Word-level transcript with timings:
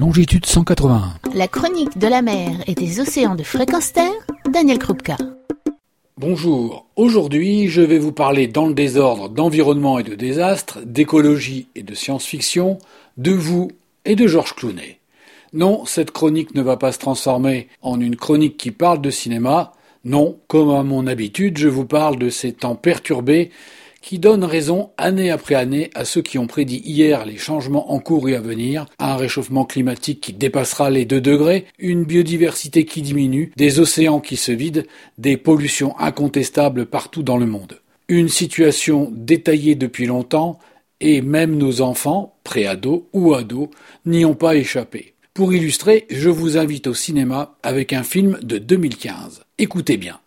longitude 0.00 0.46
181. 0.46 1.12
La 1.34 1.46
chronique 1.46 1.98
de 1.98 2.06
la 2.06 2.22
mer 2.22 2.52
et 2.66 2.74
des 2.74 3.00
océans 3.00 3.34
de 3.34 3.42
fréquence 3.42 3.92
terre, 3.92 4.10
Daniel 4.50 4.78
Krupka. 4.78 5.18
Bonjour, 6.16 6.86
aujourd'hui 6.96 7.68
je 7.68 7.82
vais 7.82 7.98
vous 7.98 8.10
parler 8.10 8.46
dans 8.46 8.66
le 8.66 8.72
désordre 8.72 9.28
d'environnement 9.28 9.98
et 9.98 10.02
de 10.02 10.14
désastre, 10.14 10.78
d'écologie 10.86 11.68
et 11.74 11.82
de 11.82 11.94
science-fiction, 11.94 12.78
de 13.18 13.32
vous 13.32 13.72
et 14.06 14.16
de 14.16 14.26
Georges 14.26 14.54
Clooney. 14.54 15.00
Non, 15.52 15.84
cette 15.84 16.12
chronique 16.12 16.54
ne 16.54 16.62
va 16.62 16.78
pas 16.78 16.92
se 16.92 16.98
transformer 16.98 17.68
en 17.82 18.00
une 18.00 18.16
chronique 18.16 18.56
qui 18.56 18.70
parle 18.70 19.02
de 19.02 19.10
cinéma, 19.10 19.72
non, 20.04 20.38
comme 20.48 20.70
à 20.70 20.82
mon 20.82 21.06
habitude, 21.06 21.58
je 21.58 21.68
vous 21.68 21.84
parle 21.84 22.16
de 22.16 22.30
ces 22.30 22.54
temps 22.54 22.74
perturbés 22.74 23.50
qui 24.00 24.18
donnent 24.18 24.44
raison 24.44 24.90
année 24.96 25.30
après 25.30 25.54
année 25.54 25.90
à 25.94 26.04
ceux 26.04 26.22
qui 26.22 26.38
ont 26.38 26.46
prédit 26.46 26.82
hier 26.84 27.24
les 27.26 27.36
changements 27.36 27.92
en 27.92 27.98
cours 27.98 28.28
et 28.28 28.34
à 28.34 28.40
venir, 28.40 28.86
un 28.98 29.16
réchauffement 29.16 29.64
climatique 29.64 30.20
qui 30.20 30.32
dépassera 30.32 30.90
les 30.90 31.04
2 31.04 31.20
degrés, 31.20 31.66
une 31.78 32.04
biodiversité 32.04 32.84
qui 32.84 33.02
diminue, 33.02 33.52
des 33.56 33.80
océans 33.80 34.20
qui 34.20 34.36
se 34.36 34.52
vident, 34.52 34.84
des 35.18 35.36
pollutions 35.36 35.98
incontestables 35.98 36.86
partout 36.86 37.22
dans 37.22 37.36
le 37.36 37.46
monde. 37.46 37.80
Une 38.08 38.28
situation 38.28 39.12
détaillée 39.14 39.74
depuis 39.74 40.06
longtemps, 40.06 40.58
et 41.00 41.22
même 41.22 41.56
nos 41.56 41.80
enfants, 41.80 42.34
préados 42.44 43.08
ou 43.12 43.34
ados, 43.34 43.68
n'y 44.04 44.24
ont 44.24 44.34
pas 44.34 44.56
échappé. 44.56 45.14
Pour 45.32 45.54
illustrer, 45.54 46.06
je 46.10 46.28
vous 46.28 46.58
invite 46.58 46.86
au 46.86 46.94
cinéma 46.94 47.56
avec 47.62 47.92
un 47.92 48.02
film 48.02 48.38
de 48.42 48.58
2015. 48.58 49.42
Écoutez 49.58 49.96
bien. 49.96 50.18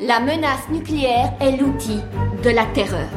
La 0.00 0.18
menace 0.18 0.68
nucléaire 0.70 1.32
est 1.40 1.56
l'outil 1.56 2.00
de 2.42 2.50
la 2.50 2.66
terreur. 2.66 3.08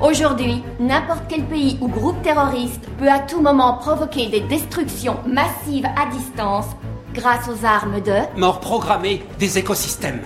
Aujourd'hui, 0.00 0.62
n'importe 0.78 1.24
quel 1.28 1.42
pays 1.44 1.78
ou 1.80 1.88
groupe 1.88 2.22
terroriste 2.22 2.88
peut 2.98 3.10
à 3.10 3.18
tout 3.18 3.40
moment 3.40 3.74
provoquer 3.74 4.28
des 4.28 4.40
destructions 4.40 5.16
massives 5.26 5.86
à 5.86 6.06
distance 6.14 6.66
grâce 7.12 7.48
aux 7.48 7.64
armes 7.66 8.00
de... 8.00 8.14
Mort 8.40 8.60
programmée 8.60 9.24
des 9.40 9.58
écosystèmes. 9.58 10.20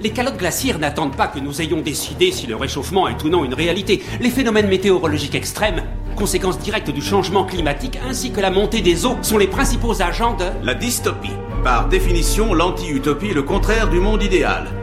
Les 0.00 0.10
calottes 0.10 0.38
glaciaires 0.38 0.78
n'attendent 0.78 1.16
pas 1.16 1.28
que 1.28 1.38
nous 1.38 1.60
ayons 1.60 1.82
décidé 1.82 2.32
si 2.32 2.46
le 2.46 2.56
réchauffement 2.56 3.06
est 3.06 3.22
ou 3.22 3.28
non 3.28 3.44
une 3.44 3.54
réalité. 3.54 4.02
Les 4.20 4.30
phénomènes 4.30 4.68
météorologiques 4.68 5.34
extrêmes, 5.34 5.82
conséquences 6.16 6.58
directes 6.58 6.90
du 6.90 7.02
changement 7.02 7.44
climatique 7.44 7.98
ainsi 8.08 8.32
que 8.32 8.40
la 8.40 8.50
montée 8.50 8.80
des 8.80 9.04
eaux 9.04 9.18
sont 9.20 9.38
les 9.38 9.48
principaux 9.48 10.00
agents 10.00 10.34
de... 10.34 10.46
La 10.62 10.74
dystopie. 10.74 11.36
Par 11.62 11.88
définition, 11.88 12.54
l'anti-utopie 12.54 13.28
est 13.28 13.34
le 13.34 13.42
contraire 13.42 13.90
du 13.90 14.00
monde 14.00 14.22
idéal. 14.22 14.81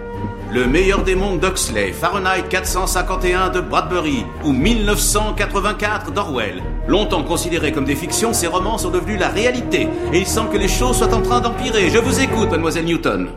Le 0.51 0.65
meilleur 0.65 1.03
des 1.03 1.13
mondes 1.13 1.39
d'Huxley, 1.39 1.93
Fahrenheit 1.93 2.41
451 2.49 3.49
de 3.49 3.61
Bradbury 3.61 4.25
ou 4.43 4.51
1984 4.51 6.11
d'Orwell. 6.11 6.63
Longtemps 6.87 7.23
considérés 7.23 7.71
comme 7.71 7.85
des 7.85 7.95
fictions, 7.95 8.33
ces 8.33 8.47
romans 8.47 8.79
sont 8.79 8.89
devenus 8.89 9.19
la 9.19 9.27
réalité. 9.29 9.87
Et 10.11 10.21
il 10.21 10.25
semble 10.25 10.49
que 10.49 10.57
les 10.57 10.67
choses 10.67 10.97
soient 10.97 11.13
en 11.13 11.21
train 11.21 11.39
d'empirer. 11.39 11.91
Je 11.91 11.99
vous 11.99 12.19
écoute, 12.19 12.49
mademoiselle 12.49 12.85
Newton. 12.85 13.29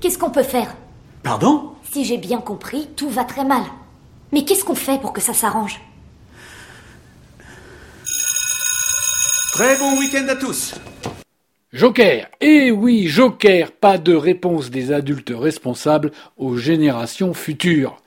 Qu'est-ce 0.00 0.16
qu'on 0.16 0.30
peut 0.30 0.44
faire? 0.44 0.76
Pardon? 1.24 1.72
Si 1.90 2.04
j'ai 2.04 2.18
bien 2.18 2.40
compris, 2.40 2.88
tout 2.94 3.10
va 3.10 3.24
très 3.24 3.44
mal. 3.44 3.62
Mais 4.30 4.44
qu'est-ce 4.44 4.64
qu'on 4.64 4.76
fait 4.76 5.00
pour 5.00 5.12
que 5.12 5.20
ça 5.20 5.34
s'arrange? 5.34 5.80
Très 9.54 9.76
bon 9.76 9.98
week-end 9.98 10.26
à 10.28 10.36
tous. 10.36 10.74
Joker 11.74 12.28
Eh 12.40 12.70
oui, 12.70 13.08
Joker 13.08 13.72
Pas 13.72 13.98
de 13.98 14.14
réponse 14.14 14.70
des 14.70 14.90
adultes 14.90 15.34
responsables 15.36 16.12
aux 16.38 16.56
générations 16.56 17.34
futures. 17.34 18.00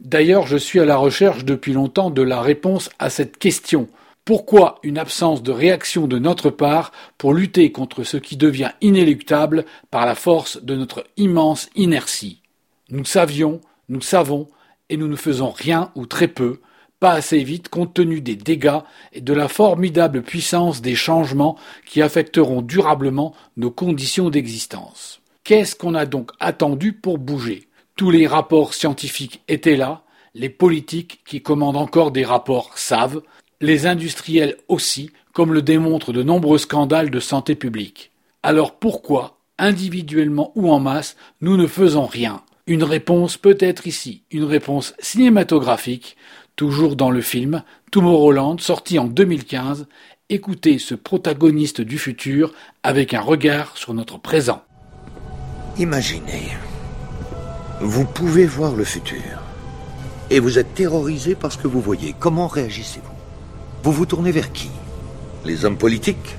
D'ailleurs, 0.00 0.46
je 0.46 0.56
suis 0.56 0.80
à 0.80 0.86
la 0.86 0.96
recherche 0.96 1.44
depuis 1.44 1.74
longtemps 1.74 2.08
de 2.08 2.22
la 2.22 2.40
réponse 2.40 2.88
à 2.98 3.10
cette 3.10 3.36
question. 3.36 3.90
Pourquoi 4.24 4.78
une 4.82 4.96
absence 4.96 5.42
de 5.42 5.52
réaction 5.52 6.06
de 6.06 6.18
notre 6.18 6.48
part 6.48 6.90
pour 7.18 7.34
lutter 7.34 7.70
contre 7.70 8.02
ce 8.02 8.16
qui 8.16 8.38
devient 8.38 8.72
inéluctable 8.80 9.66
par 9.90 10.06
la 10.06 10.14
force 10.14 10.62
de 10.64 10.74
notre 10.74 11.04
immense 11.18 11.68
inertie? 11.76 12.40
Nous 12.88 13.04
savions, 13.04 13.60
nous 13.90 14.00
savons, 14.00 14.48
et 14.88 14.96
nous 14.96 15.08
ne 15.08 15.16
faisons 15.16 15.50
rien 15.50 15.90
ou 15.96 16.06
très 16.06 16.28
peu, 16.28 16.60
pas 17.00 17.12
assez 17.12 17.42
vite 17.44 17.68
compte 17.68 17.94
tenu 17.94 18.20
des 18.20 18.36
dégâts 18.36 18.80
et 19.12 19.20
de 19.20 19.32
la 19.32 19.48
formidable 19.48 20.22
puissance 20.22 20.80
des 20.80 20.94
changements 20.94 21.56
qui 21.84 22.02
affecteront 22.02 22.62
durablement 22.62 23.34
nos 23.56 23.70
conditions 23.70 24.30
d'existence. 24.30 25.20
Qu'est-ce 25.44 25.76
qu'on 25.76 25.94
a 25.94 26.06
donc 26.06 26.32
attendu 26.40 26.92
pour 26.92 27.18
bouger? 27.18 27.68
Tous 27.96 28.10
les 28.10 28.26
rapports 28.26 28.74
scientifiques 28.74 29.42
étaient 29.48 29.76
là, 29.76 30.02
les 30.34 30.50
politiques 30.50 31.20
qui 31.26 31.42
commandent 31.42 31.76
encore 31.76 32.10
des 32.10 32.24
rapports 32.24 32.76
savent, 32.76 33.22
les 33.60 33.86
industriels 33.86 34.56
aussi, 34.68 35.10
comme 35.32 35.54
le 35.54 35.62
démontrent 35.62 36.12
de 36.12 36.22
nombreux 36.22 36.58
scandales 36.58 37.10
de 37.10 37.20
santé 37.20 37.54
publique. 37.54 38.10
Alors 38.42 38.78
pourquoi, 38.78 39.38
individuellement 39.58 40.52
ou 40.54 40.70
en 40.70 40.78
masse, 40.78 41.16
nous 41.40 41.56
ne 41.56 41.66
faisons 41.66 42.06
rien? 42.06 42.42
Une 42.66 42.84
réponse 42.84 43.36
peut 43.36 43.56
être 43.60 43.86
ici, 43.86 44.22
une 44.30 44.44
réponse 44.44 44.94
cinématographique, 44.98 46.16
Toujours 46.56 46.96
dans 46.96 47.10
le 47.10 47.20
film 47.20 47.62
Tomorrowland, 47.92 48.58
sorti 48.60 48.98
en 48.98 49.04
2015, 49.04 49.86
écoutez 50.30 50.78
ce 50.78 50.94
protagoniste 50.94 51.82
du 51.82 51.98
futur 51.98 52.54
avec 52.82 53.12
un 53.12 53.20
regard 53.20 53.76
sur 53.76 53.92
notre 53.92 54.18
présent. 54.18 54.62
Imaginez, 55.78 56.48
vous 57.82 58.06
pouvez 58.06 58.46
voir 58.46 58.74
le 58.74 58.84
futur 58.84 59.20
et 60.30 60.40
vous 60.40 60.58
êtes 60.58 60.72
terrorisé 60.72 61.34
par 61.34 61.52
ce 61.52 61.58
que 61.58 61.68
vous 61.68 61.82
voyez. 61.82 62.14
Comment 62.18 62.48
réagissez-vous? 62.48 63.12
Vous 63.82 63.92
vous 63.92 64.06
tournez 64.06 64.32
vers 64.32 64.50
qui? 64.50 64.70
Les 65.44 65.66
hommes 65.66 65.76
politiques? 65.76 66.36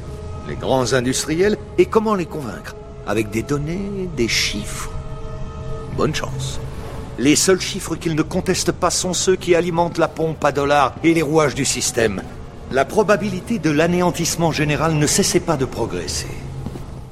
Les 0.49 0.55
grands 0.55 0.93
industriels? 0.93 1.57
Et 1.77 1.85
comment 1.85 2.15
les 2.15 2.25
convaincre? 2.25 2.75
Avec 3.05 3.29
des 3.29 3.43
données, 3.43 4.09
des 4.17 4.27
chiffres. 4.27 4.89
Bonne 5.95 6.15
chance. 6.15 6.59
Les 7.19 7.35
seuls 7.35 7.59
chiffres 7.59 7.95
qu'ils 7.95 8.13
ne 8.13 8.21
contestent 8.21 8.71
pas 8.71 8.91
sont 8.91 9.13
ceux 9.13 9.35
qui 9.35 9.55
alimentent 9.55 9.97
la 9.97 10.07
pompe 10.07 10.45
à 10.45 10.51
dollars 10.51 10.93
et 11.03 11.15
les 11.15 11.23
rouages 11.23 11.55
du 11.55 11.65
système. 11.65 12.21
La 12.71 12.85
probabilité 12.85 13.57
de 13.57 13.71
l'anéantissement 13.71 14.51
général 14.51 14.93
ne 14.93 15.07
cessait 15.07 15.39
pas 15.39 15.57
de 15.57 15.65
progresser. 15.65 16.27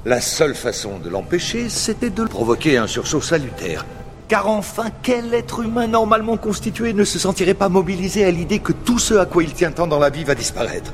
La 0.06 0.22
seule 0.22 0.54
façon 0.54 1.00
de 1.00 1.10
l'empêcher, 1.10 1.70
c'était 1.70 2.12
de 2.12 2.26
provoquer 2.26 2.78
un 2.78 2.86
sursaut 2.86 3.22
salutaire. 3.22 3.84
Car 4.28 4.48
enfin, 4.48 4.92
quel 5.02 5.34
être 5.34 5.62
humain 5.62 5.88
normalement 5.88 6.38
constitué 6.38 6.94
ne 6.94 7.04
se 7.04 7.18
sentirait 7.18 7.56
pas 7.56 7.70
mobilisé 7.70 8.26
à 8.26 8.32
l'idée 8.32 8.60
que 8.60 8.74
tout 8.74 9.00
ce 9.00 9.16
à 9.16 9.26
quoi 9.26 9.44
il 9.44 9.54
tient 9.54 9.72
tant 9.72 9.88
dans 9.88 10.00
la 10.00 10.12
vie 10.12 10.24
va 10.24 10.36
disparaître? 10.36 10.94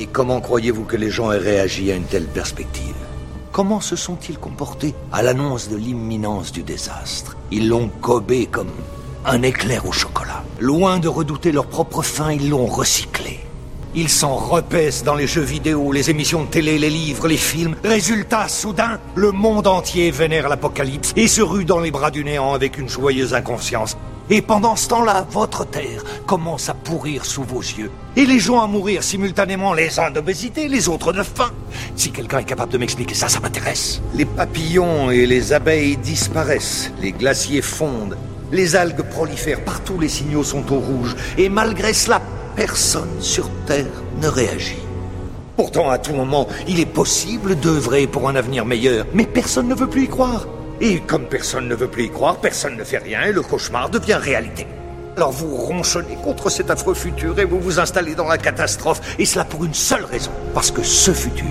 Et 0.00 0.06
comment 0.06 0.40
croyez-vous 0.40 0.84
que 0.84 0.96
les 0.96 1.10
gens 1.10 1.30
aient 1.30 1.38
réagi 1.38 1.92
à 1.92 1.94
une 1.94 2.04
telle 2.04 2.26
perspective? 2.26 2.94
Comment 3.52 3.80
se 3.80 3.94
sont-ils 3.94 4.38
comportés 4.38 4.94
à 5.12 5.22
l'annonce 5.22 5.68
de 5.68 5.76
l'imminence 5.76 6.50
du 6.50 6.64
désastre? 6.64 7.37
Ils 7.50 7.68
l'ont 7.68 7.90
gobé 8.02 8.46
comme 8.46 8.70
un 9.24 9.42
éclair 9.42 9.86
au 9.86 9.92
chocolat. 9.92 10.44
Loin 10.60 10.98
de 10.98 11.08
redouter 11.08 11.52
leur 11.52 11.66
propre 11.66 12.02
faim, 12.02 12.32
ils 12.32 12.50
l'ont 12.50 12.66
recyclé. 12.66 13.40
Ils 13.94 14.10
s'en 14.10 14.36
repaissent 14.36 15.02
dans 15.02 15.14
les 15.14 15.26
jeux 15.26 15.42
vidéo, 15.42 15.92
les 15.92 16.10
émissions 16.10 16.44
de 16.44 16.48
télé, 16.48 16.78
les 16.78 16.90
livres, 16.90 17.26
les 17.26 17.38
films. 17.38 17.74
Résultat, 17.82 18.46
soudain, 18.48 19.00
le 19.14 19.32
monde 19.32 19.66
entier 19.66 20.10
vénère 20.10 20.48
l'apocalypse 20.48 21.12
et 21.16 21.26
se 21.26 21.40
rue 21.40 21.64
dans 21.64 21.80
les 21.80 21.90
bras 21.90 22.10
du 22.10 22.22
néant 22.22 22.52
avec 22.52 22.78
une 22.78 22.88
joyeuse 22.88 23.32
inconscience. 23.32 23.96
Et 24.30 24.42
pendant 24.42 24.76
ce 24.76 24.88
temps-là, 24.88 25.26
votre 25.30 25.64
terre 25.64 26.04
commence 26.26 26.68
à 26.68 26.74
pourrir 26.74 27.24
sous 27.24 27.44
vos 27.44 27.60
yeux. 27.60 27.90
Et 28.14 28.26
les 28.26 28.38
gens 28.38 28.60
à 28.60 28.66
mourir 28.66 29.02
simultanément, 29.02 29.72
les 29.72 29.98
uns 29.98 30.10
d'obésité, 30.10 30.68
les 30.68 30.88
autres 30.88 31.14
de 31.14 31.22
faim. 31.22 31.50
Si 31.96 32.10
quelqu'un 32.10 32.40
est 32.40 32.44
capable 32.44 32.72
de 32.72 32.78
m'expliquer 32.78 33.14
ça, 33.14 33.28
ça 33.28 33.40
m'intéresse. 33.40 34.02
Les 34.14 34.26
papillons 34.26 35.10
et 35.10 35.26
les 35.26 35.54
abeilles 35.54 35.96
disparaissent, 35.96 36.92
les 37.00 37.12
glaciers 37.12 37.62
fondent, 37.62 38.18
les 38.52 38.76
algues 38.76 39.02
prolifèrent, 39.02 39.64
partout 39.64 39.98
les 39.98 40.08
signaux 40.08 40.44
sont 40.44 40.72
au 40.72 40.78
rouge. 40.78 41.16
Et 41.38 41.48
malgré 41.48 41.94
cela, 41.94 42.20
personne 42.54 43.20
sur 43.20 43.48
Terre 43.66 43.86
ne 44.20 44.28
réagit. 44.28 44.76
Pourtant, 45.56 45.88
à 45.90 45.98
tout 45.98 46.12
moment, 46.12 46.46
il 46.68 46.80
est 46.80 46.86
possible 46.86 47.56
d'œuvrer 47.56 48.06
pour 48.06 48.28
un 48.28 48.36
avenir 48.36 48.64
meilleur, 48.64 49.06
mais 49.14 49.24
personne 49.24 49.68
ne 49.68 49.74
veut 49.74 49.88
plus 49.88 50.04
y 50.04 50.08
croire. 50.08 50.46
Et 50.80 51.00
comme 51.00 51.26
personne 51.26 51.68
ne 51.68 51.74
veut 51.74 51.88
plus 51.88 52.04
y 52.04 52.10
croire, 52.10 52.40
personne 52.40 52.76
ne 52.76 52.84
fait 52.84 52.98
rien 52.98 53.22
et 53.22 53.32
le 53.32 53.42
cauchemar 53.42 53.90
devient 53.90 54.18
réalité. 54.20 54.66
Alors 55.16 55.32
vous 55.32 55.56
ronchonnez 55.56 56.16
contre 56.22 56.48
cet 56.48 56.70
affreux 56.70 56.94
futur 56.94 57.38
et 57.40 57.44
vous 57.44 57.58
vous 57.58 57.80
installez 57.80 58.14
dans 58.14 58.28
la 58.28 58.38
catastrophe, 58.38 59.00
et 59.18 59.24
cela 59.24 59.44
pour 59.44 59.64
une 59.64 59.74
seule 59.74 60.04
raison, 60.04 60.30
parce 60.54 60.70
que 60.70 60.84
ce 60.84 61.10
futur 61.10 61.48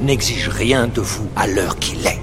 n'exige 0.00 0.48
rien 0.48 0.86
de 0.86 1.00
vous 1.00 1.26
à 1.34 1.48
l'heure 1.48 1.76
qu'il 1.80 2.06
est. 2.06 2.20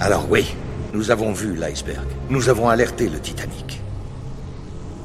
Alors 0.00 0.26
oui, 0.30 0.56
nous 0.94 1.10
avons 1.10 1.32
vu 1.32 1.54
l'iceberg, 1.54 2.06
nous 2.30 2.48
avons 2.48 2.70
alerté 2.70 3.10
le 3.10 3.20
Titanic. 3.20 3.82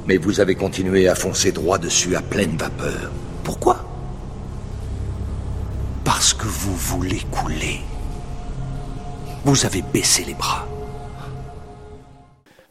Mais 0.07 0.15
vous 0.15 0.39
avez 0.39 0.55
continué 0.55 1.09
à 1.09 1.15
foncer 1.15 1.51
droit 1.51 1.77
dessus 1.77 2.15
à 2.15 2.21
pleine 2.21 2.55
vapeur. 2.55 3.11
Pourquoi? 3.43 3.83
Parce 6.05 6.33
que 6.33 6.45
vous 6.45 6.75
voulez 6.75 7.21
couler. 7.31 7.81
Vous 9.45 9.63
avez 9.63 9.83
baissé 9.83 10.23
les 10.25 10.33
bras. 10.33 10.67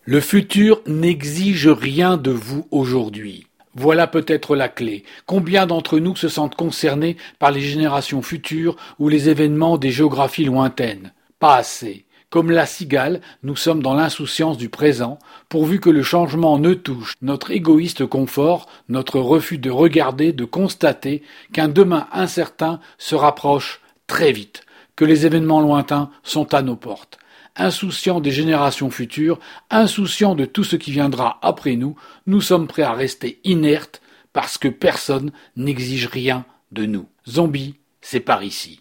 Le 0.03 0.19
futur 0.19 0.83
n'exige 0.89 1.69
rien 1.69 2.17
de 2.17 2.33
vous 2.33 2.67
aujourd'hui. 2.73 3.47
Voilà 3.77 4.09
peut-être 4.09 4.57
la 4.57 4.69
clé. 4.69 5.05
Combien 5.25 5.67
d'entre 5.67 6.01
nous 6.01 6.17
se 6.17 6.27
sentent 6.27 6.57
concernés 6.57 7.17
par 7.39 7.53
les 7.53 7.61
générations 7.61 8.23
futures 8.23 8.75
ou 8.99 9.09
les 9.09 9.29
événements 9.29 9.79
des 9.79 9.93
géographies 9.93 10.47
lointaines? 10.47 11.13
Pas 11.39 11.55
assez. 11.59 12.07
Comme 12.29 12.51
la 12.51 12.67
cigale, 12.67 13.21
nous 13.45 13.55
sommes 13.55 13.81
dans 13.81 13.95
l'insouciance 13.95 14.59
du 14.59 14.69
présent, 14.69 15.21
pourvu 15.49 15.79
que 15.79 15.91
le 15.91 16.03
changement 16.03 16.59
ne 16.59 16.75
touche 16.75 17.15
notre 17.23 17.53
égoïste 17.53 18.05
confort, 18.05 18.67
notre 18.89 19.21
refus 19.21 19.59
de 19.59 19.71
regarder, 19.71 20.33
de 20.33 20.45
constater 20.45 21.23
qu'un 21.53 21.69
demain 21.69 22.09
incertain 22.11 22.81
se 22.99 23.15
rapproche 23.15 23.81
très 24.09 24.33
vite, 24.33 24.65
que 24.97 25.05
les 25.05 25.27
événements 25.27 25.61
lointains 25.61 26.11
sont 26.23 26.55
à 26.55 26.63
nos 26.63 26.77
portes. 26.77 27.19
Insouciants 27.57 28.21
des 28.21 28.33
générations 28.33 28.91
futures, 28.91 29.39
insouciants 29.71 30.35
de 30.35 30.45
tout 30.45 30.65
ce 30.65 30.77
qui 30.77 30.91
viendra 30.91 31.39
après 31.43 31.77
nous, 31.77 31.97
nous 32.27 32.41
sommes 32.41 32.67
prêts 32.67 32.83
à 32.83 32.93
rester 32.93 33.41
inertes 33.45 34.01
parce 34.33 34.59
que 34.59 34.69
personne 34.69 35.31
n'exige 35.57 36.07
rien 36.07 36.45
de 36.73 36.85
nous. 36.85 37.07
Zombie, 37.29 37.77
c'est 38.01 38.21
par 38.21 38.43
ici. 38.43 38.81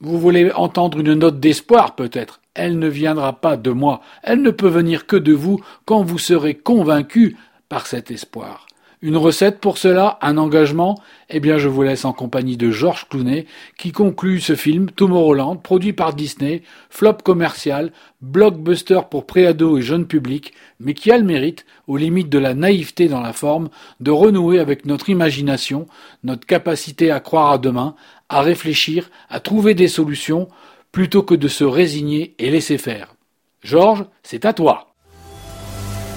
Vous 0.00 0.18
voulez 0.18 0.50
entendre 0.52 0.98
une 0.98 1.14
note 1.14 1.40
d'espoir 1.40 1.94
peut-être? 1.94 2.40
Elle 2.54 2.78
ne 2.78 2.88
viendra 2.88 3.40
pas 3.40 3.56
de 3.56 3.70
moi, 3.70 4.00
elle 4.22 4.42
ne 4.42 4.50
peut 4.50 4.68
venir 4.68 5.06
que 5.06 5.16
de 5.16 5.32
vous 5.32 5.60
quand 5.86 6.02
vous 6.02 6.18
serez 6.18 6.54
convaincu 6.54 7.36
par 7.68 7.86
cet 7.86 8.10
espoir. 8.10 8.66
Une 9.04 9.18
recette 9.18 9.60
pour 9.60 9.76
cela, 9.76 10.18
un 10.22 10.38
engagement? 10.38 10.98
Eh 11.28 11.38
bien, 11.38 11.58
je 11.58 11.68
vous 11.68 11.82
laisse 11.82 12.06
en 12.06 12.14
compagnie 12.14 12.56
de 12.56 12.70
Georges 12.70 13.06
Clooney, 13.10 13.44
qui 13.76 13.92
conclut 13.92 14.40
ce 14.40 14.56
film 14.56 14.90
Tomorrowland, 14.90 15.56
produit 15.56 15.92
par 15.92 16.14
Disney, 16.14 16.62
flop 16.88 17.18
commercial, 17.22 17.92
blockbuster 18.22 19.00
pour 19.10 19.26
préados 19.26 19.76
et 19.76 19.82
jeunes 19.82 20.06
publics, 20.06 20.54
mais 20.80 20.94
qui 20.94 21.12
a 21.12 21.18
le 21.18 21.24
mérite, 21.24 21.66
aux 21.86 21.98
limites 21.98 22.30
de 22.30 22.38
la 22.38 22.54
naïveté 22.54 23.08
dans 23.08 23.20
la 23.20 23.34
forme, 23.34 23.68
de 24.00 24.10
renouer 24.10 24.58
avec 24.58 24.86
notre 24.86 25.10
imagination, 25.10 25.86
notre 26.22 26.46
capacité 26.46 27.10
à 27.10 27.20
croire 27.20 27.50
à 27.50 27.58
demain, 27.58 27.96
à 28.30 28.40
réfléchir, 28.40 29.10
à 29.28 29.38
trouver 29.38 29.74
des 29.74 29.88
solutions, 29.88 30.48
plutôt 30.92 31.22
que 31.22 31.34
de 31.34 31.48
se 31.48 31.64
résigner 31.64 32.34
et 32.38 32.48
laisser 32.48 32.78
faire. 32.78 33.14
Georges, 33.62 34.06
c'est 34.22 34.46
à 34.46 34.54
toi. 34.54 34.94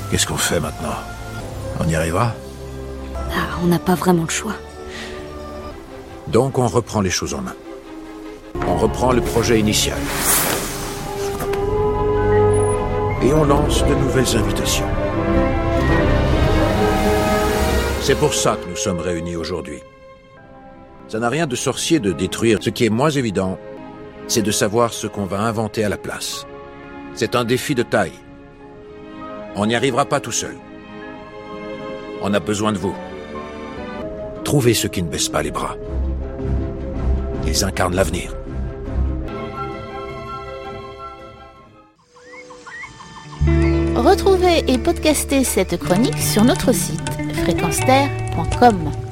Qu'est-ce 0.10 0.26
qu'on 0.26 0.38
fait 0.38 0.62
maintenant? 0.62 0.96
On 1.82 1.90
y 1.90 1.94
arrivera? 1.94 2.34
Ah, 3.32 3.60
on 3.64 3.68
n'a 3.68 3.80
pas 3.80 3.96
vraiment 3.96 4.24
le 4.24 4.30
choix. 4.30 4.56
Donc 6.28 6.58
on 6.58 6.68
reprend 6.68 7.02
les 7.02 7.10
choses 7.10 7.34
en 7.34 7.42
main. 7.42 7.56
On 8.68 8.76
reprend 8.76 9.12
le 9.12 9.22
projet 9.22 9.60
initial. 9.60 9.98
Et 13.24 13.34
on 13.34 13.44
lance 13.44 13.84
de 13.84 13.96
nouvelles 13.96 14.36
invitations. 14.36 14.88
C'est 18.02 18.16
pour 18.16 18.34
ça 18.34 18.56
que 18.56 18.70
nous 18.70 18.76
sommes 18.76 19.00
réunis 19.00 19.36
aujourd'hui. 19.36 19.80
Ça 21.08 21.20
n'a 21.20 21.30
rien 21.30 21.48
de 21.48 21.56
sorcier 21.56 22.00
de 22.00 22.12
détruire. 22.12 22.60
Ce 22.62 22.70
qui 22.70 22.86
est 22.86 22.90
moins 22.90 23.10
évident, 23.10 23.58
c'est 24.28 24.42
de 24.42 24.52
savoir 24.52 24.94
ce 24.94 25.08
qu'on 25.08 25.26
va 25.26 25.40
inventer 25.40 25.84
à 25.84 25.90
la 25.90 25.98
place. 25.98 26.46
C'est 27.14 27.36
un 27.36 27.46
défi 27.46 27.76
de 27.76 27.84
taille. 27.84 28.20
On 29.56 29.66
n'y 29.66 29.76
arrivera 29.76 30.06
pas 30.06 30.20
tout 30.20 30.32
seul. 30.32 30.56
On 32.22 32.34
a 32.34 32.40
besoin 32.40 32.74
de 32.74 32.78
vous. 32.78 32.96
Trouvez 34.48 34.74
ceux 34.74 34.88
qui 34.88 35.04
ne 35.04 35.10
baissent 35.10 35.28
pas 35.28 35.42
les 35.42 35.52
bras. 35.52 35.76
Ils 37.46 37.66
incarnent 37.66 37.96
l'avenir. 37.96 38.34
Retrouvez 43.94 44.64
et 44.72 44.78
podcastez 44.78 45.44
cette 45.44 45.76
chronique 45.76 46.18
sur 46.18 46.46
notre 46.46 46.72
site 46.72 47.02
fréquenceterre.com. 47.44 49.07